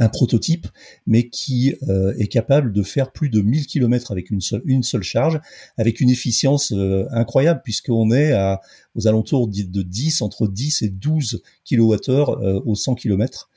un 0.02 0.08
prototype, 0.08 0.66
mais 1.06 1.28
qui 1.28 1.74
euh, 1.88 2.14
est 2.18 2.28
capable 2.28 2.72
de 2.72 2.82
faire 2.82 3.12
plus 3.12 3.30
de 3.30 3.40
1000 3.40 3.66
km 3.66 4.10
avec 4.10 4.30
une 4.30 4.40
seule, 4.40 5.02
charge, 5.02 5.40
avec 5.78 6.00
une 6.00 6.10
efficience 6.10 6.72
euh, 6.72 7.06
incroyable, 7.12 7.60
puisqu'on 7.64 8.10
est 8.10 8.32
aux 8.94 9.06
alentours 9.06 9.48
de 9.48 9.82
10, 9.82 10.22
entre 10.22 10.48
10 10.48 10.82
et 10.82 10.88
12 10.88 11.42
kWh 11.68 12.10
euh, 12.10 12.60
au 12.64 12.74
100 12.74 12.94
km. 12.96 13.48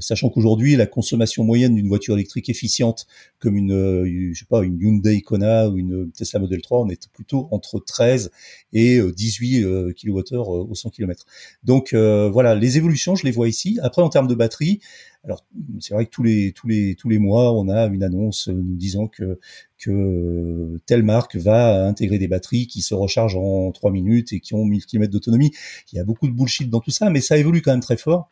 Sachant 0.00 0.30
qu'aujourd'hui 0.30 0.76
la 0.76 0.86
consommation 0.86 1.44
moyenne 1.44 1.74
d'une 1.74 1.88
voiture 1.88 2.14
électrique 2.14 2.48
efficiente 2.48 3.06
comme 3.38 3.56
une, 3.56 3.72
euh, 3.72 4.32
je 4.32 4.38
sais 4.38 4.46
pas, 4.46 4.62
une 4.62 4.80
Hyundai 4.80 5.20
Kona 5.20 5.68
ou 5.68 5.76
une 5.76 6.10
Tesla 6.10 6.40
Model 6.40 6.62
3, 6.62 6.80
on 6.80 6.88
est 6.88 7.08
plutôt 7.12 7.46
entre 7.50 7.78
13 7.78 8.30
et 8.72 9.00
18 9.00 9.92
kWh 9.94 10.36
au 10.38 10.74
100 10.74 10.90
km. 10.90 11.24
Donc 11.64 11.92
voilà, 11.92 12.54
les 12.54 12.76
évolutions, 12.76 13.14
je 13.14 13.24
les 13.24 13.32
vois 13.32 13.48
ici. 13.48 13.78
Après, 13.82 14.02
en 14.02 14.08
termes 14.08 14.28
de 14.28 14.34
batterie, 14.34 14.80
alors 15.26 15.44
c'est 15.80 15.92
vrai 15.92 16.06
que 16.06 16.10
tous 16.10 17.08
les 17.08 17.18
mois, 17.18 17.52
on 17.52 17.68
a 17.68 17.86
une 17.86 18.02
annonce 18.02 18.48
nous 18.48 18.76
disant 18.76 19.08
que 19.08 19.38
que 19.78 20.78
telle 20.86 21.02
marque 21.02 21.36
va 21.36 21.86
intégrer 21.86 22.18
des 22.18 22.28
batteries 22.28 22.66
qui 22.66 22.80
se 22.80 22.94
rechargent 22.94 23.36
en 23.36 23.72
3 23.72 23.90
minutes 23.90 24.32
et 24.32 24.40
qui 24.40 24.54
ont 24.54 24.64
1000 24.64 24.86
km 24.86 25.12
d'autonomie. 25.12 25.52
Il 25.92 25.96
y 25.96 25.98
a 25.98 26.04
beaucoup 26.04 26.28
de 26.28 26.32
bullshit 26.32 26.70
dans 26.70 26.80
tout 26.80 26.90
ça, 26.90 27.10
mais 27.10 27.20
ça 27.20 27.36
évolue 27.36 27.60
quand 27.60 27.72
même 27.72 27.80
très 27.80 27.96
fort. 27.96 28.30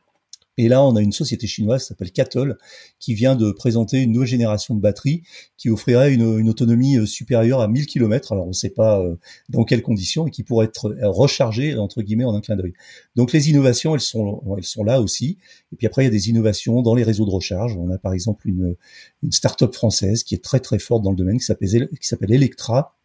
Et 0.57 0.69
là, 0.69 0.85
on 0.85 0.95
a 0.97 1.01
une 1.01 1.13
société 1.13 1.47
chinoise 1.47 1.83
qui 1.83 1.89
s'appelle 1.89 2.13
Cattle, 2.13 2.57
qui 3.01 3.15
vient 3.15 3.35
de 3.35 3.51
présenter 3.51 4.01
une 4.01 4.13
nouvelle 4.13 4.29
génération 4.29 4.75
de 4.75 4.81
batteries 4.81 5.23
qui 5.57 5.71
offrirait 5.71 6.15
une, 6.15 6.49
autonomie 6.49 6.97
euh, 6.97 7.07
supérieure 7.07 7.61
à 7.61 7.69
1000 7.69 7.87
km. 7.87 8.33
Alors, 8.33 8.45
on 8.45 8.49
ne 8.49 8.53
sait 8.53 8.71
pas 8.71 9.01
euh, 9.01 9.17
dans 9.49 9.65
quelles 9.65 9.83
conditions 9.83 10.27
et 10.27 10.31
qui 10.31 10.43
pourrait 10.45 10.67
être 10.67 10.87
euh, 10.87 11.09
rechargée, 11.09 11.77
entre 11.77 12.03
guillemets, 12.03 12.25
en 12.25 12.35
un 12.35 12.41
clin 12.41 12.57
d'œil. 12.57 12.75
Donc, 13.17 13.33
les 13.33 13.51
innovations, 13.51 13.95
elles 13.95 14.01
sont, 14.01 14.43
elles 14.57 14.65
sont 14.65 14.85
là 14.85 15.01
aussi. 15.01 15.39
Et 15.73 15.77
puis 15.77 15.87
après, 15.87 16.03
il 16.03 16.07
y 16.07 16.09
a 16.09 16.13
des 16.13 16.29
innovations 16.29 16.83
dans 16.83 16.95
les 16.95 17.03
réseaux 17.03 17.27
de 17.27 17.31
recharge. 17.31 17.77
On 17.77 17.91
a 17.91 17.99
par 17.99 18.13
exemple 18.13 18.49
une, 18.49 18.77
une 19.23 19.33
start-up 19.33 19.75
française 19.75 20.23
qui 20.23 20.35
est 20.35 20.43
très 20.43 20.61
très 20.61 20.79
forte 20.79 21.03
dans 21.03 21.11
le 21.11 21.17
domaine, 21.17 21.39
qui 21.39 21.45
s'appelle, 21.45 22.33
Electra, 22.33 22.97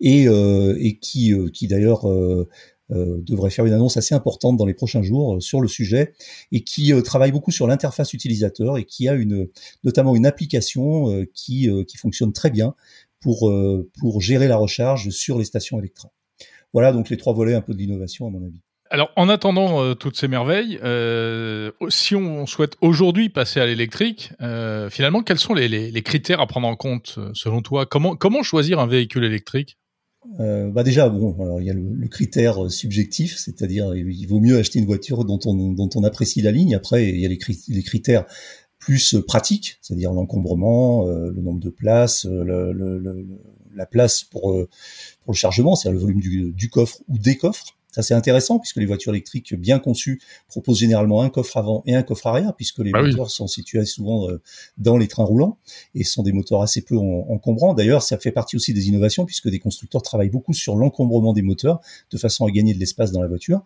et, 0.00 0.28
euh, 0.28 0.76
et 0.78 0.98
qui, 0.98 1.34
qui 1.52 1.68
d'ailleurs 1.68 2.08
euh, 2.08 2.48
devrait 2.90 3.50
faire 3.50 3.66
une 3.66 3.72
annonce 3.72 3.96
assez 3.96 4.14
importante 4.14 4.56
dans 4.56 4.66
les 4.66 4.74
prochains 4.74 5.02
jours 5.02 5.36
euh, 5.36 5.40
sur 5.40 5.60
le 5.60 5.68
sujet 5.68 6.14
et 6.52 6.62
qui 6.62 6.92
euh, 6.92 7.02
travaille 7.02 7.32
beaucoup 7.32 7.50
sur 7.50 7.66
l'interface 7.66 8.12
utilisateur 8.12 8.78
et 8.78 8.84
qui 8.84 9.08
a 9.08 9.14
une 9.14 9.48
notamment 9.82 10.14
une 10.14 10.26
application 10.26 11.24
qui 11.34 11.68
qui 11.88 11.96
fonctionne 11.96 12.32
très 12.32 12.50
bien 12.50 12.74
pour 13.20 13.52
pour 13.98 14.20
gérer 14.20 14.48
la 14.48 14.56
recharge 14.56 15.10
sur 15.10 15.38
les 15.38 15.44
stations 15.44 15.78
électriques. 15.78 16.10
Voilà 16.72 16.92
donc 16.92 17.08
les 17.10 17.16
trois 17.16 17.32
volets 17.32 17.54
un 17.54 17.60
peu 17.60 17.74
d'innovation 17.74 18.26
à 18.26 18.30
mon 18.30 18.44
avis. 18.44 18.60
Alors, 18.88 19.10
en 19.16 19.28
attendant 19.28 19.96
toutes 19.96 20.16
ces 20.16 20.28
merveilles, 20.28 20.78
euh, 20.84 21.72
si 21.88 22.14
on 22.14 22.46
souhaite 22.46 22.76
aujourd'hui 22.80 23.28
passer 23.28 23.58
à 23.58 23.66
l'électrique, 23.66 24.30
euh, 24.40 24.88
finalement, 24.90 25.22
quels 25.22 25.38
sont 25.38 25.54
les, 25.54 25.66
les, 25.66 25.90
les, 25.90 26.02
critères 26.02 26.40
à 26.40 26.46
prendre 26.46 26.68
en 26.68 26.76
compte 26.76 27.18
selon 27.34 27.62
toi? 27.62 27.84
Comment 27.84 28.14
comment 28.14 28.44
choisir 28.44 28.78
un 28.78 28.86
véhicule 28.86 29.24
électrique? 29.24 29.76
Euh, 30.40 30.70
bah 30.70 30.82
déjà, 30.82 31.08
bon, 31.08 31.34
alors 31.40 31.60
il 31.60 31.66
y 31.66 31.70
a 31.70 31.74
le, 31.74 32.08
critère 32.08 32.64
euh, 32.64 32.68
subjectif, 32.68 33.36
c'est-à-dire 33.36 33.94
il 33.94 34.26
vaut 34.26 34.40
mieux 34.40 34.58
acheter 34.58 34.78
une 34.78 34.86
voiture 34.86 35.24
dont 35.24 35.40
on, 35.44 35.72
dont 35.72 35.90
on 35.94 36.04
apprécie 36.04 36.42
la 36.42 36.52
ligne. 36.52 36.74
Après, 36.74 37.08
il 37.08 37.18
y 37.18 37.26
a 37.26 37.28
les, 37.28 37.82
critères 37.82 38.26
plus 38.78 39.16
pratiques, 39.26 39.78
c'est-à-dire 39.82 40.12
l'encombrement, 40.12 41.06
euh, 41.06 41.30
le 41.30 41.42
nombre 41.42 41.60
de 41.60 41.70
places, 41.70 42.26
la 42.26 43.86
place 43.86 44.24
pour, 44.24 44.42
pour 45.24 45.32
le 45.32 45.36
chargement, 45.36 45.74
c'est-à-dire 45.74 46.00
le 46.00 46.06
volume 46.06 46.52
du 46.52 46.70
coffre 46.70 47.00
ou 47.08 47.18
des 47.18 47.36
coffres. 47.36 47.75
Ça 47.96 48.02
c'est 48.02 48.12
intéressant 48.12 48.58
puisque 48.58 48.76
les 48.76 48.84
voitures 48.84 49.14
électriques 49.14 49.54
bien 49.54 49.78
conçues 49.78 50.20
proposent 50.48 50.80
généralement 50.80 51.22
un 51.22 51.30
coffre 51.30 51.56
avant 51.56 51.82
et 51.86 51.94
un 51.94 52.02
coffre 52.02 52.26
arrière 52.26 52.54
puisque 52.54 52.80
les 52.80 52.90
bah 52.90 53.00
moteurs 53.00 53.30
sont 53.30 53.46
situés 53.46 53.86
souvent 53.86 54.28
euh, 54.28 54.42
dans 54.76 54.98
les 54.98 55.08
trains 55.08 55.24
roulants 55.24 55.56
et 55.94 56.04
sont 56.04 56.22
des 56.22 56.32
moteurs 56.32 56.60
assez 56.60 56.82
peu 56.82 56.94
encombrants. 56.98 57.72
D'ailleurs, 57.72 58.02
ça 58.02 58.18
fait 58.18 58.32
partie 58.32 58.54
aussi 58.54 58.74
des 58.74 58.88
innovations 58.88 59.24
puisque 59.24 59.48
des 59.48 59.60
constructeurs 59.60 60.02
travaillent 60.02 60.28
beaucoup 60.28 60.52
sur 60.52 60.76
l'encombrement 60.76 61.32
des 61.32 61.40
moteurs 61.40 61.80
de 62.10 62.18
façon 62.18 62.44
à 62.44 62.50
gagner 62.50 62.74
de 62.74 62.78
l'espace 62.78 63.12
dans 63.12 63.22
la 63.22 63.28
voiture. 63.28 63.62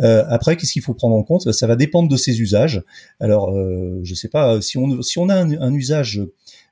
Euh, 0.00 0.24
après, 0.28 0.56
qu'est-ce 0.56 0.72
qu'il 0.72 0.82
faut 0.82 0.94
prendre 0.94 1.14
en 1.14 1.22
compte? 1.22 1.52
Ça 1.52 1.68
va 1.68 1.76
dépendre 1.76 2.08
de 2.08 2.16
ses 2.16 2.40
usages. 2.40 2.82
Alors, 3.20 3.54
euh, 3.54 4.00
je 4.02 4.14
sais 4.16 4.28
pas 4.28 4.60
si 4.60 4.76
on 4.76 5.02
si 5.02 5.20
on 5.20 5.28
a 5.28 5.36
un, 5.36 5.52
un 5.52 5.72
usage 5.72 6.20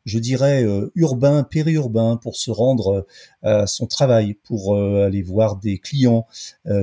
je 0.07 0.19
dirais, 0.19 0.65
urbain, 0.95 1.43
périurbain, 1.43 2.17
pour 2.17 2.37
se 2.37 2.51
rendre 2.51 3.07
à 3.43 3.67
son 3.67 3.87
travail, 3.87 4.35
pour 4.35 4.75
aller 4.77 5.21
voir 5.21 5.57
des 5.57 5.79
clients, 5.79 6.27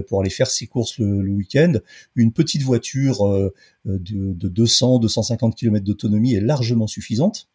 pour 0.07 0.21
aller 0.21 0.29
faire 0.29 0.51
ses 0.51 0.67
courses 0.67 0.99
le, 0.99 1.31
week-end, 1.31 1.73
une 2.15 2.31
petite 2.31 2.61
voiture 2.61 3.51
de, 3.85 4.33
de 4.33 4.47
200, 4.47 4.99
250 4.99 5.55
km 5.55 5.83
d'autonomie 5.83 6.35
est 6.35 6.41
largement 6.41 6.87
suffisante. 6.87 7.47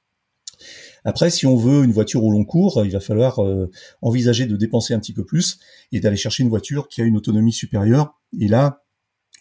Après, 1.04 1.30
si 1.30 1.46
on 1.46 1.56
veut 1.56 1.84
une 1.84 1.92
voiture 1.92 2.24
au 2.24 2.30
long 2.30 2.44
cours, 2.44 2.84
il 2.84 2.90
va 2.90 3.00
falloir 3.00 3.42
euh, 3.42 3.70
envisager 4.02 4.46
de 4.46 4.56
dépenser 4.56 4.94
un 4.94 4.98
petit 4.98 5.12
peu 5.12 5.24
plus 5.24 5.58
et 5.92 6.00
d'aller 6.00 6.16
chercher 6.16 6.42
une 6.42 6.48
voiture 6.48 6.88
qui 6.88 7.00
a 7.00 7.04
une 7.04 7.16
autonomie 7.16 7.52
supérieure. 7.52 8.20
Et 8.38 8.48
là, 8.48 8.82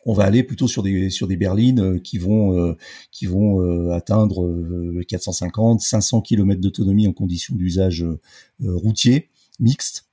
on 0.07 0.13
va 0.13 0.23
aller 0.23 0.41
plutôt 0.41 0.67
sur 0.67 0.81
des 0.81 1.11
sur 1.11 1.27
des 1.27 1.37
berlines 1.37 1.81
euh, 1.81 1.99
qui 1.99 2.17
vont 2.17 2.57
euh, 2.57 2.77
vont 3.23 3.91
atteindre 3.91 5.03
450 5.07 5.81
500 5.81 6.21
km 6.21 6.59
d'autonomie 6.59 7.07
en 7.07 7.13
conditions 7.13 7.55
d'usage 7.55 8.05
routier 8.63 9.29
mixte 9.59 10.07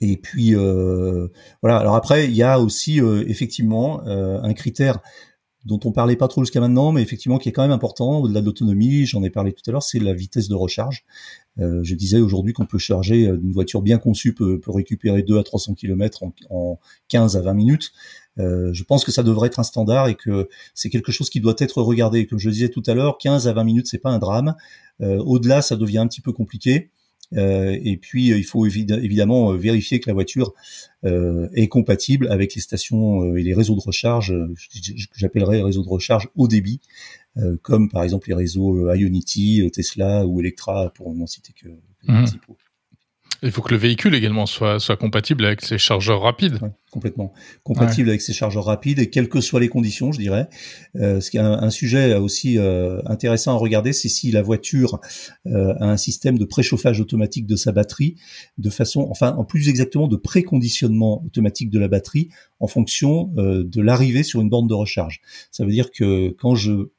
et 0.00 0.16
puis 0.16 0.54
voilà 0.54 1.76
alors 1.78 1.94
après 1.94 2.24
il 2.24 2.34
y 2.34 2.42
a 2.42 2.58
aussi 2.58 3.00
effectivement 3.26 4.02
un 4.06 4.52
critère 4.54 5.00
dont 5.64 5.78
on 5.84 5.92
parlait 5.92 6.16
pas 6.16 6.28
trop 6.28 6.42
jusqu'à 6.42 6.60
maintenant, 6.60 6.92
mais 6.92 7.02
effectivement 7.02 7.38
qui 7.38 7.48
est 7.48 7.52
quand 7.52 7.62
même 7.62 7.70
important 7.70 8.18
au-delà 8.18 8.40
de 8.40 8.46
l'autonomie, 8.46 9.06
j'en 9.06 9.22
ai 9.22 9.30
parlé 9.30 9.52
tout 9.52 9.62
à 9.68 9.72
l'heure, 9.72 9.82
c'est 9.82 9.98
la 9.98 10.12
vitesse 10.12 10.48
de 10.48 10.54
recharge. 10.54 11.04
Euh, 11.60 11.80
je 11.82 11.94
disais 11.94 12.20
aujourd'hui 12.20 12.52
qu'on 12.52 12.64
peut 12.64 12.78
charger 12.78 13.26
euh, 13.26 13.38
une 13.42 13.52
voiture 13.52 13.82
bien 13.82 13.98
conçue 13.98 14.34
peut, 14.34 14.58
récupérer 14.66 15.22
2 15.22 15.38
à 15.38 15.42
300 15.42 15.74
km 15.74 16.22
en, 16.22 16.32
en 16.50 16.78
15 17.08 17.36
à 17.36 17.42
20 17.42 17.54
minutes. 17.54 17.92
Euh, 18.38 18.72
je 18.72 18.84
pense 18.84 19.04
que 19.04 19.12
ça 19.12 19.22
devrait 19.22 19.48
être 19.48 19.60
un 19.60 19.64
standard 19.64 20.08
et 20.08 20.14
que 20.14 20.48
c'est 20.74 20.88
quelque 20.88 21.12
chose 21.12 21.28
qui 21.28 21.40
doit 21.40 21.54
être 21.58 21.82
regardé. 21.82 22.26
Comme 22.26 22.38
je 22.38 22.48
disais 22.48 22.70
tout 22.70 22.82
à 22.86 22.94
l'heure, 22.94 23.18
15 23.18 23.48
à 23.48 23.52
20 23.52 23.64
minutes, 23.64 23.86
c'est 23.86 23.98
pas 23.98 24.10
un 24.10 24.18
drame. 24.18 24.54
Au-delà, 25.00 25.62
ça 25.62 25.74
devient 25.74 25.98
un 25.98 26.06
petit 26.06 26.20
peu 26.20 26.32
compliqué. 26.32 26.90
Et 27.32 27.98
puis, 28.00 28.28
il 28.28 28.44
faut 28.44 28.66
évidemment 28.66 29.52
vérifier 29.54 29.98
que 29.98 30.08
la 30.08 30.14
voiture 30.14 30.54
est 31.02 31.66
compatible 31.66 32.28
avec 32.28 32.54
les 32.54 32.60
stations 32.60 33.34
et 33.34 33.42
les 33.42 33.52
réseaux 33.52 33.74
de 33.74 33.80
recharge, 33.80 34.32
que 34.32 35.18
j'appellerais 35.18 35.60
réseaux 35.60 35.82
de 35.82 35.88
recharge 35.88 36.28
haut 36.36 36.46
débit, 36.46 36.80
comme 37.62 37.88
par 37.88 38.02
exemple 38.02 38.28
les 38.28 38.34
réseaux 38.34 38.92
Ionity, 38.92 39.68
Tesla 39.72 40.26
ou 40.26 40.40
Electra, 40.40 40.92
pour 40.94 41.14
n'en 41.14 41.26
citer 41.26 41.52
que, 41.52 41.68
les 41.68 42.12
mmh. 42.12 42.16
principaux. 42.16 42.56
Il 43.44 43.50
faut 43.50 43.60
que 43.60 43.72
le 43.72 43.76
véhicule 43.76 44.14
également 44.14 44.46
soit, 44.46 44.78
soit 44.78 44.96
compatible 44.96 45.44
avec 45.44 45.62
ses 45.62 45.76
chargeurs 45.76 46.22
rapides. 46.22 46.60
complètement. 46.92 47.32
Compatible 47.64 48.08
avec 48.08 48.22
ses 48.22 48.32
chargeurs 48.32 48.66
rapides 48.66 49.00
et 49.00 49.10
quelles 49.10 49.28
que 49.28 49.40
soient 49.40 49.58
les 49.58 49.68
conditions, 49.68 50.12
je 50.12 50.20
dirais. 50.20 50.48
Euh, 50.94 51.20
ce 51.20 51.28
qui 51.28 51.38
est 51.38 51.40
un, 51.40 51.70
sujet 51.70 52.14
aussi 52.14 52.56
euh, 52.58 53.02
intéressant 53.04 53.52
à 53.52 53.56
regarder, 53.56 53.92
c'est 53.92 54.08
si 54.08 54.30
la 54.30 54.42
voiture 54.42 55.00
euh, 55.46 55.74
a 55.80 55.86
un 55.86 55.96
système 55.96 56.38
de 56.38 56.44
préchauffage 56.44 57.00
automatique 57.00 57.46
de 57.46 57.56
sa 57.56 57.72
batterie, 57.72 58.14
de 58.58 58.70
façon, 58.70 59.08
enfin, 59.10 59.34
en 59.36 59.44
plus 59.44 59.68
exactement 59.68 60.06
de 60.06 60.16
préconditionnement 60.16 61.24
automatique 61.24 61.70
de 61.70 61.80
la 61.80 61.88
batterie 61.88 62.28
en 62.60 62.68
fonction 62.68 63.32
euh, 63.38 63.64
de 63.64 63.82
l'arrivée 63.82 64.22
sur 64.22 64.40
une 64.40 64.50
borne 64.50 64.68
de 64.68 64.74
recharge. 64.74 65.20
Ça 65.50 65.64
veut 65.64 65.72
dire 65.72 65.90
que 65.90 66.28
quand 66.38 66.54
je 66.54 66.90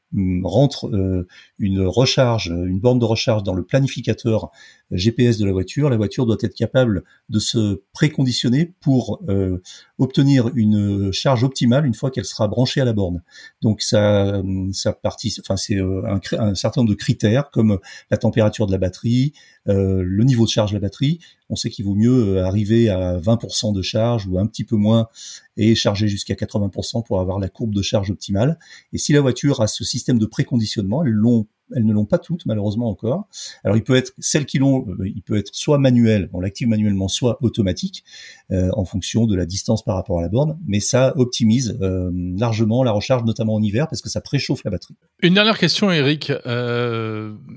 rentre 0.43 0.87
euh, 0.87 1.27
une 1.57 1.81
recharge, 1.81 2.47
une 2.47 2.79
borne 2.79 2.99
de 2.99 3.05
recharge 3.05 3.43
dans 3.43 3.53
le 3.53 3.63
planificateur 3.63 4.51
GPS 4.91 5.39
de 5.39 5.45
la 5.45 5.51
voiture, 5.51 5.89
la 5.89 5.97
voiture 5.97 6.25
doit 6.25 6.37
être 6.41 6.53
capable 6.53 7.03
de 7.29 7.39
se 7.39 7.81
préconditionner 7.93 8.73
pour 8.79 9.21
euh, 9.27 9.61
obtenir 9.97 10.51
une 10.53 11.11
charge 11.11 11.43
optimale 11.43 11.85
une 11.85 11.95
fois 11.95 12.11
qu'elle 12.11 12.25
sera 12.25 12.47
branchée 12.47 12.81
à 12.81 12.85
la 12.85 12.93
borne. 12.93 13.23
Donc 13.61 13.81
ça, 13.81 14.41
ça 14.71 14.93
partie, 14.93 15.35
enfin 15.39 15.57
c'est 15.57 15.77
euh, 15.77 16.03
un, 16.37 16.53
certain 16.53 16.81
nombre 16.81 16.91
de 16.91 16.97
critères 16.97 17.49
comme 17.49 17.79
la 18.11 18.17
température 18.17 18.67
de 18.67 18.71
la 18.71 18.77
batterie, 18.77 19.33
le 19.65 20.23
niveau 20.23 20.45
de 20.45 20.49
charge 20.49 20.71
de 20.71 20.75
la 20.75 20.81
batterie. 20.81 21.19
On 21.53 21.55
sait 21.55 21.69
qu'il 21.69 21.85
vaut 21.85 21.93
mieux 21.93 22.41
arriver 22.41 22.89
à 22.89 23.19
20% 23.19 23.75
de 23.75 23.83
charge 23.83 24.25
ou 24.25 24.39
un 24.39 24.47
petit 24.47 24.63
peu 24.63 24.75
moins 24.75 25.07
et 25.55 25.75
charger 25.75 26.07
jusqu'à 26.07 26.33
80% 26.33 27.05
pour 27.05 27.19
avoir 27.19 27.37
la 27.37 27.47
courbe 27.47 27.75
de 27.75 27.83
charge 27.83 28.09
optimale. 28.09 28.57
Et 28.91 28.97
si 28.97 29.13
la 29.13 29.21
voiture 29.21 29.61
a 29.61 29.67
ce 29.67 29.83
système 29.83 30.17
de 30.17 30.25
préconditionnement, 30.25 31.03
elles 31.03 31.11
l'ont 31.11 31.45
elles 31.75 31.85
ne 31.85 31.93
l'ont 31.93 32.05
pas 32.05 32.17
toutes 32.17 32.45
malheureusement 32.45 32.89
encore. 32.89 33.27
Alors 33.63 33.77
il 33.77 33.83
peut 33.83 33.95
être 33.95 34.13
celles 34.19 34.45
qui 34.45 34.59
l'ont, 34.59 34.85
euh, 34.87 35.07
il 35.07 35.21
peut 35.21 35.37
être 35.37 35.49
soit 35.53 35.77
manuel, 35.77 36.29
on 36.33 36.39
l'active 36.39 36.67
manuellement, 36.67 37.07
soit 37.07 37.37
automatique 37.41 38.03
euh, 38.51 38.69
en 38.73 38.85
fonction 38.85 39.25
de 39.25 39.35
la 39.35 39.45
distance 39.45 39.83
par 39.83 39.95
rapport 39.95 40.19
à 40.19 40.21
la 40.21 40.29
borne. 40.29 40.57
Mais 40.67 40.79
ça 40.79 41.13
optimise 41.17 41.77
euh, 41.81 42.11
largement 42.37 42.83
la 42.83 42.91
recharge, 42.91 43.23
notamment 43.23 43.55
en 43.55 43.61
hiver, 43.61 43.87
parce 43.87 44.01
que 44.01 44.09
ça 44.09 44.21
préchauffe 44.21 44.63
la 44.63 44.71
batterie. 44.71 44.95
Une 45.21 45.33
dernière 45.33 45.57
question, 45.57 45.91
Eric, 45.91 46.31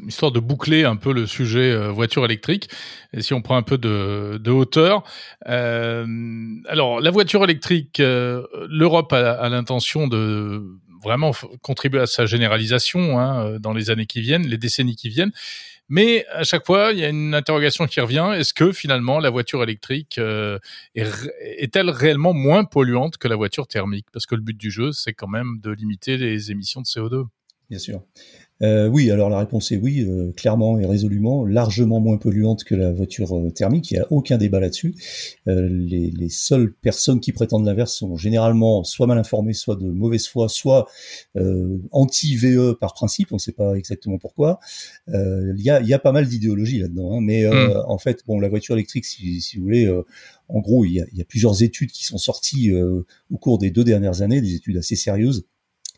histoire 0.07 0.33
de 0.33 0.41
boucler 0.41 0.85
un 0.85 0.97
peu 0.97 1.13
le 1.13 1.27
sujet 1.27 1.91
voiture 1.91 2.25
électrique. 2.25 2.69
Et 3.13 3.23
si 3.23 3.35
on 3.35 3.43
prend 3.43 3.57
un 3.57 3.63
peu 3.63 3.79
de, 3.79 4.39
de 4.39 4.51
hauteur, 4.51 5.03
alors 5.45 7.01
la 7.01 7.11
voiture 7.11 7.43
électrique, 7.45 7.99
l'Europe 7.99 9.13
a 9.13 9.49
l'intention 9.49 10.07
de 10.07 10.63
vraiment 11.03 11.33
contribuer 11.63 12.01
à 12.01 12.07
sa 12.07 12.27
généralisation 12.27 13.19
hein, 13.19 13.47
euh, 13.47 13.59
dans 13.59 13.73
les 13.73 13.91
années 13.91 14.07
qui 14.07 14.21
viennent, 14.21 14.47
les 14.47 14.59
décennies 14.59 14.97
qui 14.97 15.09
viennent. 15.09 15.33
Mais 15.89 16.27
à 16.33 16.43
chaque 16.43 16.67
fois, 16.67 16.93
il 16.93 16.99
y 16.99 17.05
a 17.05 17.09
une 17.09 17.35
interrogation 17.35 17.87
qui 17.87 18.01
revient. 18.01 18.33
Est-ce 18.37 18.53
que 18.53 18.73
finalement 18.73 19.21
la 19.21 19.31
voiture 19.31 19.63
électrique 19.63 20.19
euh, 20.19 20.59
est-elle 20.95 21.91
réellement 21.91 22.33
moins 22.33 22.65
polluante 22.65 23.19
que 23.19 23.29
la 23.29 23.37
voiture 23.37 23.69
thermique? 23.69 24.07
Parce 24.13 24.27
que 24.27 24.35
le 24.35 24.41
but 24.41 24.57
du 24.57 24.71
jeu, 24.71 24.91
c'est 24.93 25.13
quand 25.13 25.29
même 25.29 25.61
de 25.63 25.71
limiter 25.71 26.17
les 26.17 26.51
émissions 26.51 26.81
de 26.81 26.87
CO2. 26.87 27.27
Bien 27.71 27.79
sûr. 27.79 28.03
Euh, 28.63 28.89
oui, 28.89 29.11
alors 29.11 29.29
la 29.29 29.39
réponse 29.39 29.71
est 29.71 29.77
oui, 29.77 30.01
euh, 30.01 30.33
clairement 30.33 30.79
et 30.79 30.87
résolument, 30.87 31.45
largement 31.45 32.01
moins 32.01 32.17
polluante 32.17 32.65
que 32.65 32.75
la 32.75 32.91
voiture 32.91 33.37
euh, 33.37 33.51
thermique, 33.51 33.91
il 33.91 33.95
n'y 33.95 34.01
a 34.01 34.07
aucun 34.11 34.39
débat 34.39 34.61
là-dessus. 34.61 34.95
Euh, 35.47 35.69
les, 35.71 36.11
les, 36.11 36.29
seules 36.31 36.73
personnes 36.73 37.21
qui 37.21 37.33
prétendent 37.33 37.67
l'inverse 37.67 37.95
sont 37.95 38.17
généralement 38.17 38.83
soit 38.83 39.07
mal 39.07 39.19
informées, 39.19 39.53
soit 39.53 39.77
de 39.77 39.87
mauvaise 39.87 40.27
foi, 40.27 40.49
soit 40.49 40.87
anti-VE 41.93 42.75
par 42.81 42.95
principe, 42.95 43.33
on 43.33 43.37
ne 43.37 43.41
sait 43.41 43.53
pas 43.53 43.75
exactement 43.75 44.19
pourquoi. 44.19 44.59
Il 45.09 45.55
y 45.59 45.71
a, 45.71 45.81
y, 45.83 45.93
a, 45.93 45.99
pas 45.99 46.13
mal 46.13 46.27
d'idéologie 46.27 46.79
là-dedans, 46.79 47.17
hein, 47.17 47.21
mais 47.21 47.47
hmm. 47.47 47.83
en 47.87 47.99
fait, 47.99 48.23
bon, 48.27 48.41
la 48.41 48.49
voiture 48.49 48.75
électrique, 48.75 49.05
si, 49.05 49.41
si 49.41 49.57
vous 49.57 49.65
voulez, 49.65 49.89
en 50.49 50.61
gros, 50.61 50.85
il 50.85 50.93
y, 50.93 51.01
a, 51.01 51.07
y 51.13 51.21
a, 51.21 51.25
plusieurs 51.25 51.63
études 51.63 51.91
qui 51.91 52.05
sont 52.05 52.19
sorties 52.19 52.73
au 52.73 53.39
cours 53.39 53.59
des 53.59 53.71
deux 53.71 53.85
dernières 53.85 54.23
années, 54.23 54.41
des 54.41 54.55
études 54.55 54.77
assez 54.77 54.97
sérieuses 54.97 55.47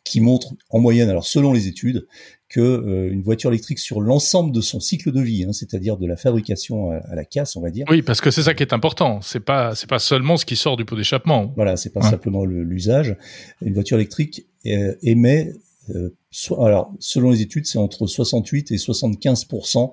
qui 0.09 0.21
montrent 0.21 0.55
en 0.71 0.79
moyenne, 0.79 1.11
alors 1.11 1.27
selon 1.27 1.53
les 1.53 1.69
études, 1.69 2.07
que 2.49 2.61
euh, 2.61 3.13
une 3.13 3.21
voiture 3.21 3.51
électrique 3.51 3.79
sur 3.79 4.01
l'ensemble 4.01 4.53
de 4.53 4.63
son 4.63 4.81
cycle 4.81 5.13
de 5.13 5.21
vie, 5.21 5.45
hein, 5.45 5.53
c'est-à-dire 5.53 5.99
de 5.99 6.07
la 6.07 6.17
fabrication 6.17 6.91
à, 6.91 7.15
la 7.15 7.25
casse, 7.25 7.57
on 7.57 7.61
va 7.61 7.71
dire. 7.71 7.85
Oui, 7.91 8.01
parce 8.01 8.23
que 8.23 8.31
c'est 8.31 8.43
ça 8.43 8.55
qui 8.55 8.63
est 8.63 8.73
important. 8.73 9.21
C'est 9.21 9.41
pas 9.41 9.75
c'est 9.75 9.89
pas 9.89 9.99
seulement 9.99 10.39
ce 10.39 10.47
qui 10.47 10.57
sort 10.57 10.77
du 10.77 10.87
pot 10.87 10.97
d'échappement. 10.97 11.53
Voilà, 11.57 11.77
c'est 11.77 11.93
pas 11.93 12.01
simplement 12.01 12.45
l'usage. 12.45 13.17
Une 13.61 13.75
voiture 13.75 13.99
électrique 13.99 14.47
euh, 14.67 14.95
émet, 15.03 15.53
euh, 15.95 16.15
alors 16.59 16.95
selon 16.99 17.31
les 17.31 17.43
études, 17.43 17.67
c'est 17.67 17.79
entre 17.79 18.07
68 18.07 18.73
et 18.73 18.77
75% 18.77 19.93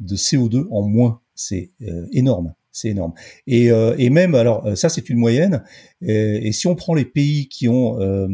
de 0.00 0.16
CO2 0.16 0.66
en 0.70 0.82
moins. 0.82 1.20
C'est 1.34 1.70
énorme. 2.12 2.54
C'est 2.72 2.88
énorme. 2.88 3.12
Et, 3.46 3.66
et, 3.66 4.10
même, 4.10 4.34
alors 4.34 4.76
ça 4.76 4.88
c'est 4.88 5.10
une 5.10 5.18
moyenne. 5.18 5.64
Et, 6.02 6.46
et, 6.46 6.52
si 6.52 6.66
on 6.66 6.76
prend 6.76 6.94
les 6.94 7.04
pays 7.04 7.48
qui 7.48 7.68
ont 7.68 8.00
euh, 8.00 8.28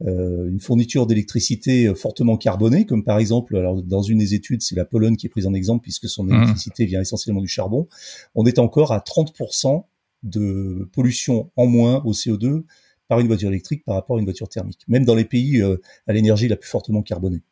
une 0.00 0.60
fourniture 0.60 1.06
d'électricité 1.06 1.92
fortement 1.94 2.36
carbonée, 2.36 2.86
comme 2.86 3.02
par 3.02 3.18
exemple, 3.18 3.56
alors 3.56 3.82
dans 3.82 4.02
une 4.02 4.18
des 4.18 4.34
études, 4.34 4.62
c'est 4.62 4.76
la 4.76 4.84
Pologne 4.84 5.16
qui 5.16 5.26
est 5.26 5.28
prise 5.28 5.46
en 5.46 5.54
exemple 5.54 5.82
puisque 5.82 6.08
son 6.08 6.24
mmh. 6.24 6.34
électricité 6.34 6.86
vient 6.86 7.00
essentiellement 7.00 7.40
du 7.40 7.48
charbon. 7.48 7.88
On 8.36 8.46
est 8.46 8.60
encore 8.60 8.92
à 8.92 8.98
30% 9.00 9.84
de 10.22 10.88
pollution 10.92 11.50
en 11.56 11.66
moins 11.66 12.02
au 12.04 12.12
CO2 12.12 12.64
par 13.08 13.20
une 13.20 13.26
voiture 13.26 13.48
électrique 13.48 13.84
par 13.84 13.94
rapport 13.94 14.16
à 14.16 14.20
une 14.20 14.26
voiture 14.26 14.48
thermique, 14.48 14.82
même 14.86 15.04
dans 15.04 15.14
les 15.14 15.24
pays 15.24 15.62
euh, 15.62 15.80
à 16.06 16.12
l'énergie 16.12 16.46
la 16.46 16.56
plus 16.56 16.68
fortement 16.68 17.02
carbonée. 17.02 17.42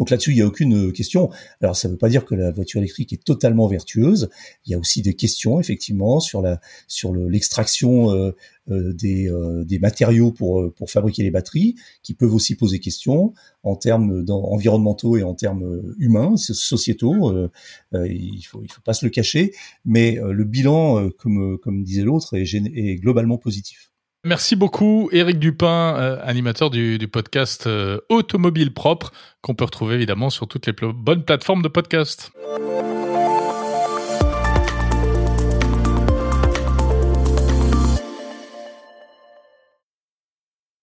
Donc 0.00 0.08
là-dessus, 0.08 0.30
il 0.30 0.36
n'y 0.36 0.40
a 0.40 0.46
aucune 0.46 0.92
question. 0.92 1.28
Alors 1.60 1.76
ça 1.76 1.86
ne 1.86 1.92
veut 1.92 1.98
pas 1.98 2.08
dire 2.08 2.24
que 2.24 2.34
la 2.34 2.50
voiture 2.50 2.78
électrique 2.78 3.12
est 3.12 3.22
totalement 3.22 3.68
vertueuse. 3.68 4.30
Il 4.64 4.72
y 4.72 4.74
a 4.74 4.78
aussi 4.78 5.02
des 5.02 5.12
questions 5.12 5.60
effectivement 5.60 6.20
sur 6.20 6.40
la 6.40 6.58
sur 6.88 7.14
l'extraction 7.14 8.10
euh, 8.10 8.34
euh, 8.70 8.94
des, 8.94 9.28
euh, 9.28 9.62
des 9.66 9.78
matériaux 9.78 10.32
pour 10.32 10.72
pour 10.72 10.90
fabriquer 10.90 11.22
les 11.22 11.30
batteries, 11.30 11.74
qui 12.02 12.14
peuvent 12.14 12.32
aussi 12.34 12.54
poser 12.54 12.78
question 12.78 13.34
en 13.62 13.76
termes 13.76 14.24
environnementaux 14.30 15.18
et 15.18 15.22
en 15.22 15.34
termes 15.34 15.82
humains, 15.98 16.38
sociétaux. 16.38 17.50
il 17.92 18.42
faut 18.44 18.62
il 18.64 18.72
faut 18.72 18.80
pas 18.80 18.94
se 18.94 19.04
le 19.04 19.10
cacher, 19.10 19.52
mais 19.84 20.18
le 20.18 20.44
bilan, 20.44 21.10
comme 21.18 21.58
comme 21.58 21.84
disait 21.84 22.04
l'autre, 22.04 22.38
est, 22.38 22.54
est 22.54 22.96
globalement 22.96 23.36
positif. 23.36 23.89
Merci 24.22 24.54
beaucoup, 24.54 25.08
Eric 25.12 25.38
Dupin, 25.38 25.96
euh, 25.96 26.18
animateur 26.22 26.68
du, 26.68 26.98
podcast 27.10 27.66
euh, 27.66 27.98
Automobile 28.10 28.74
Propre, 28.74 29.12
qu'on 29.40 29.54
peut 29.54 29.64
retrouver 29.64 29.94
évidemment 29.94 30.28
sur 30.28 30.46
toutes 30.46 30.66
les 30.66 30.74
bonnes 30.74 31.24
plateformes 31.24 31.62
de 31.62 31.68
podcast. 31.68 32.30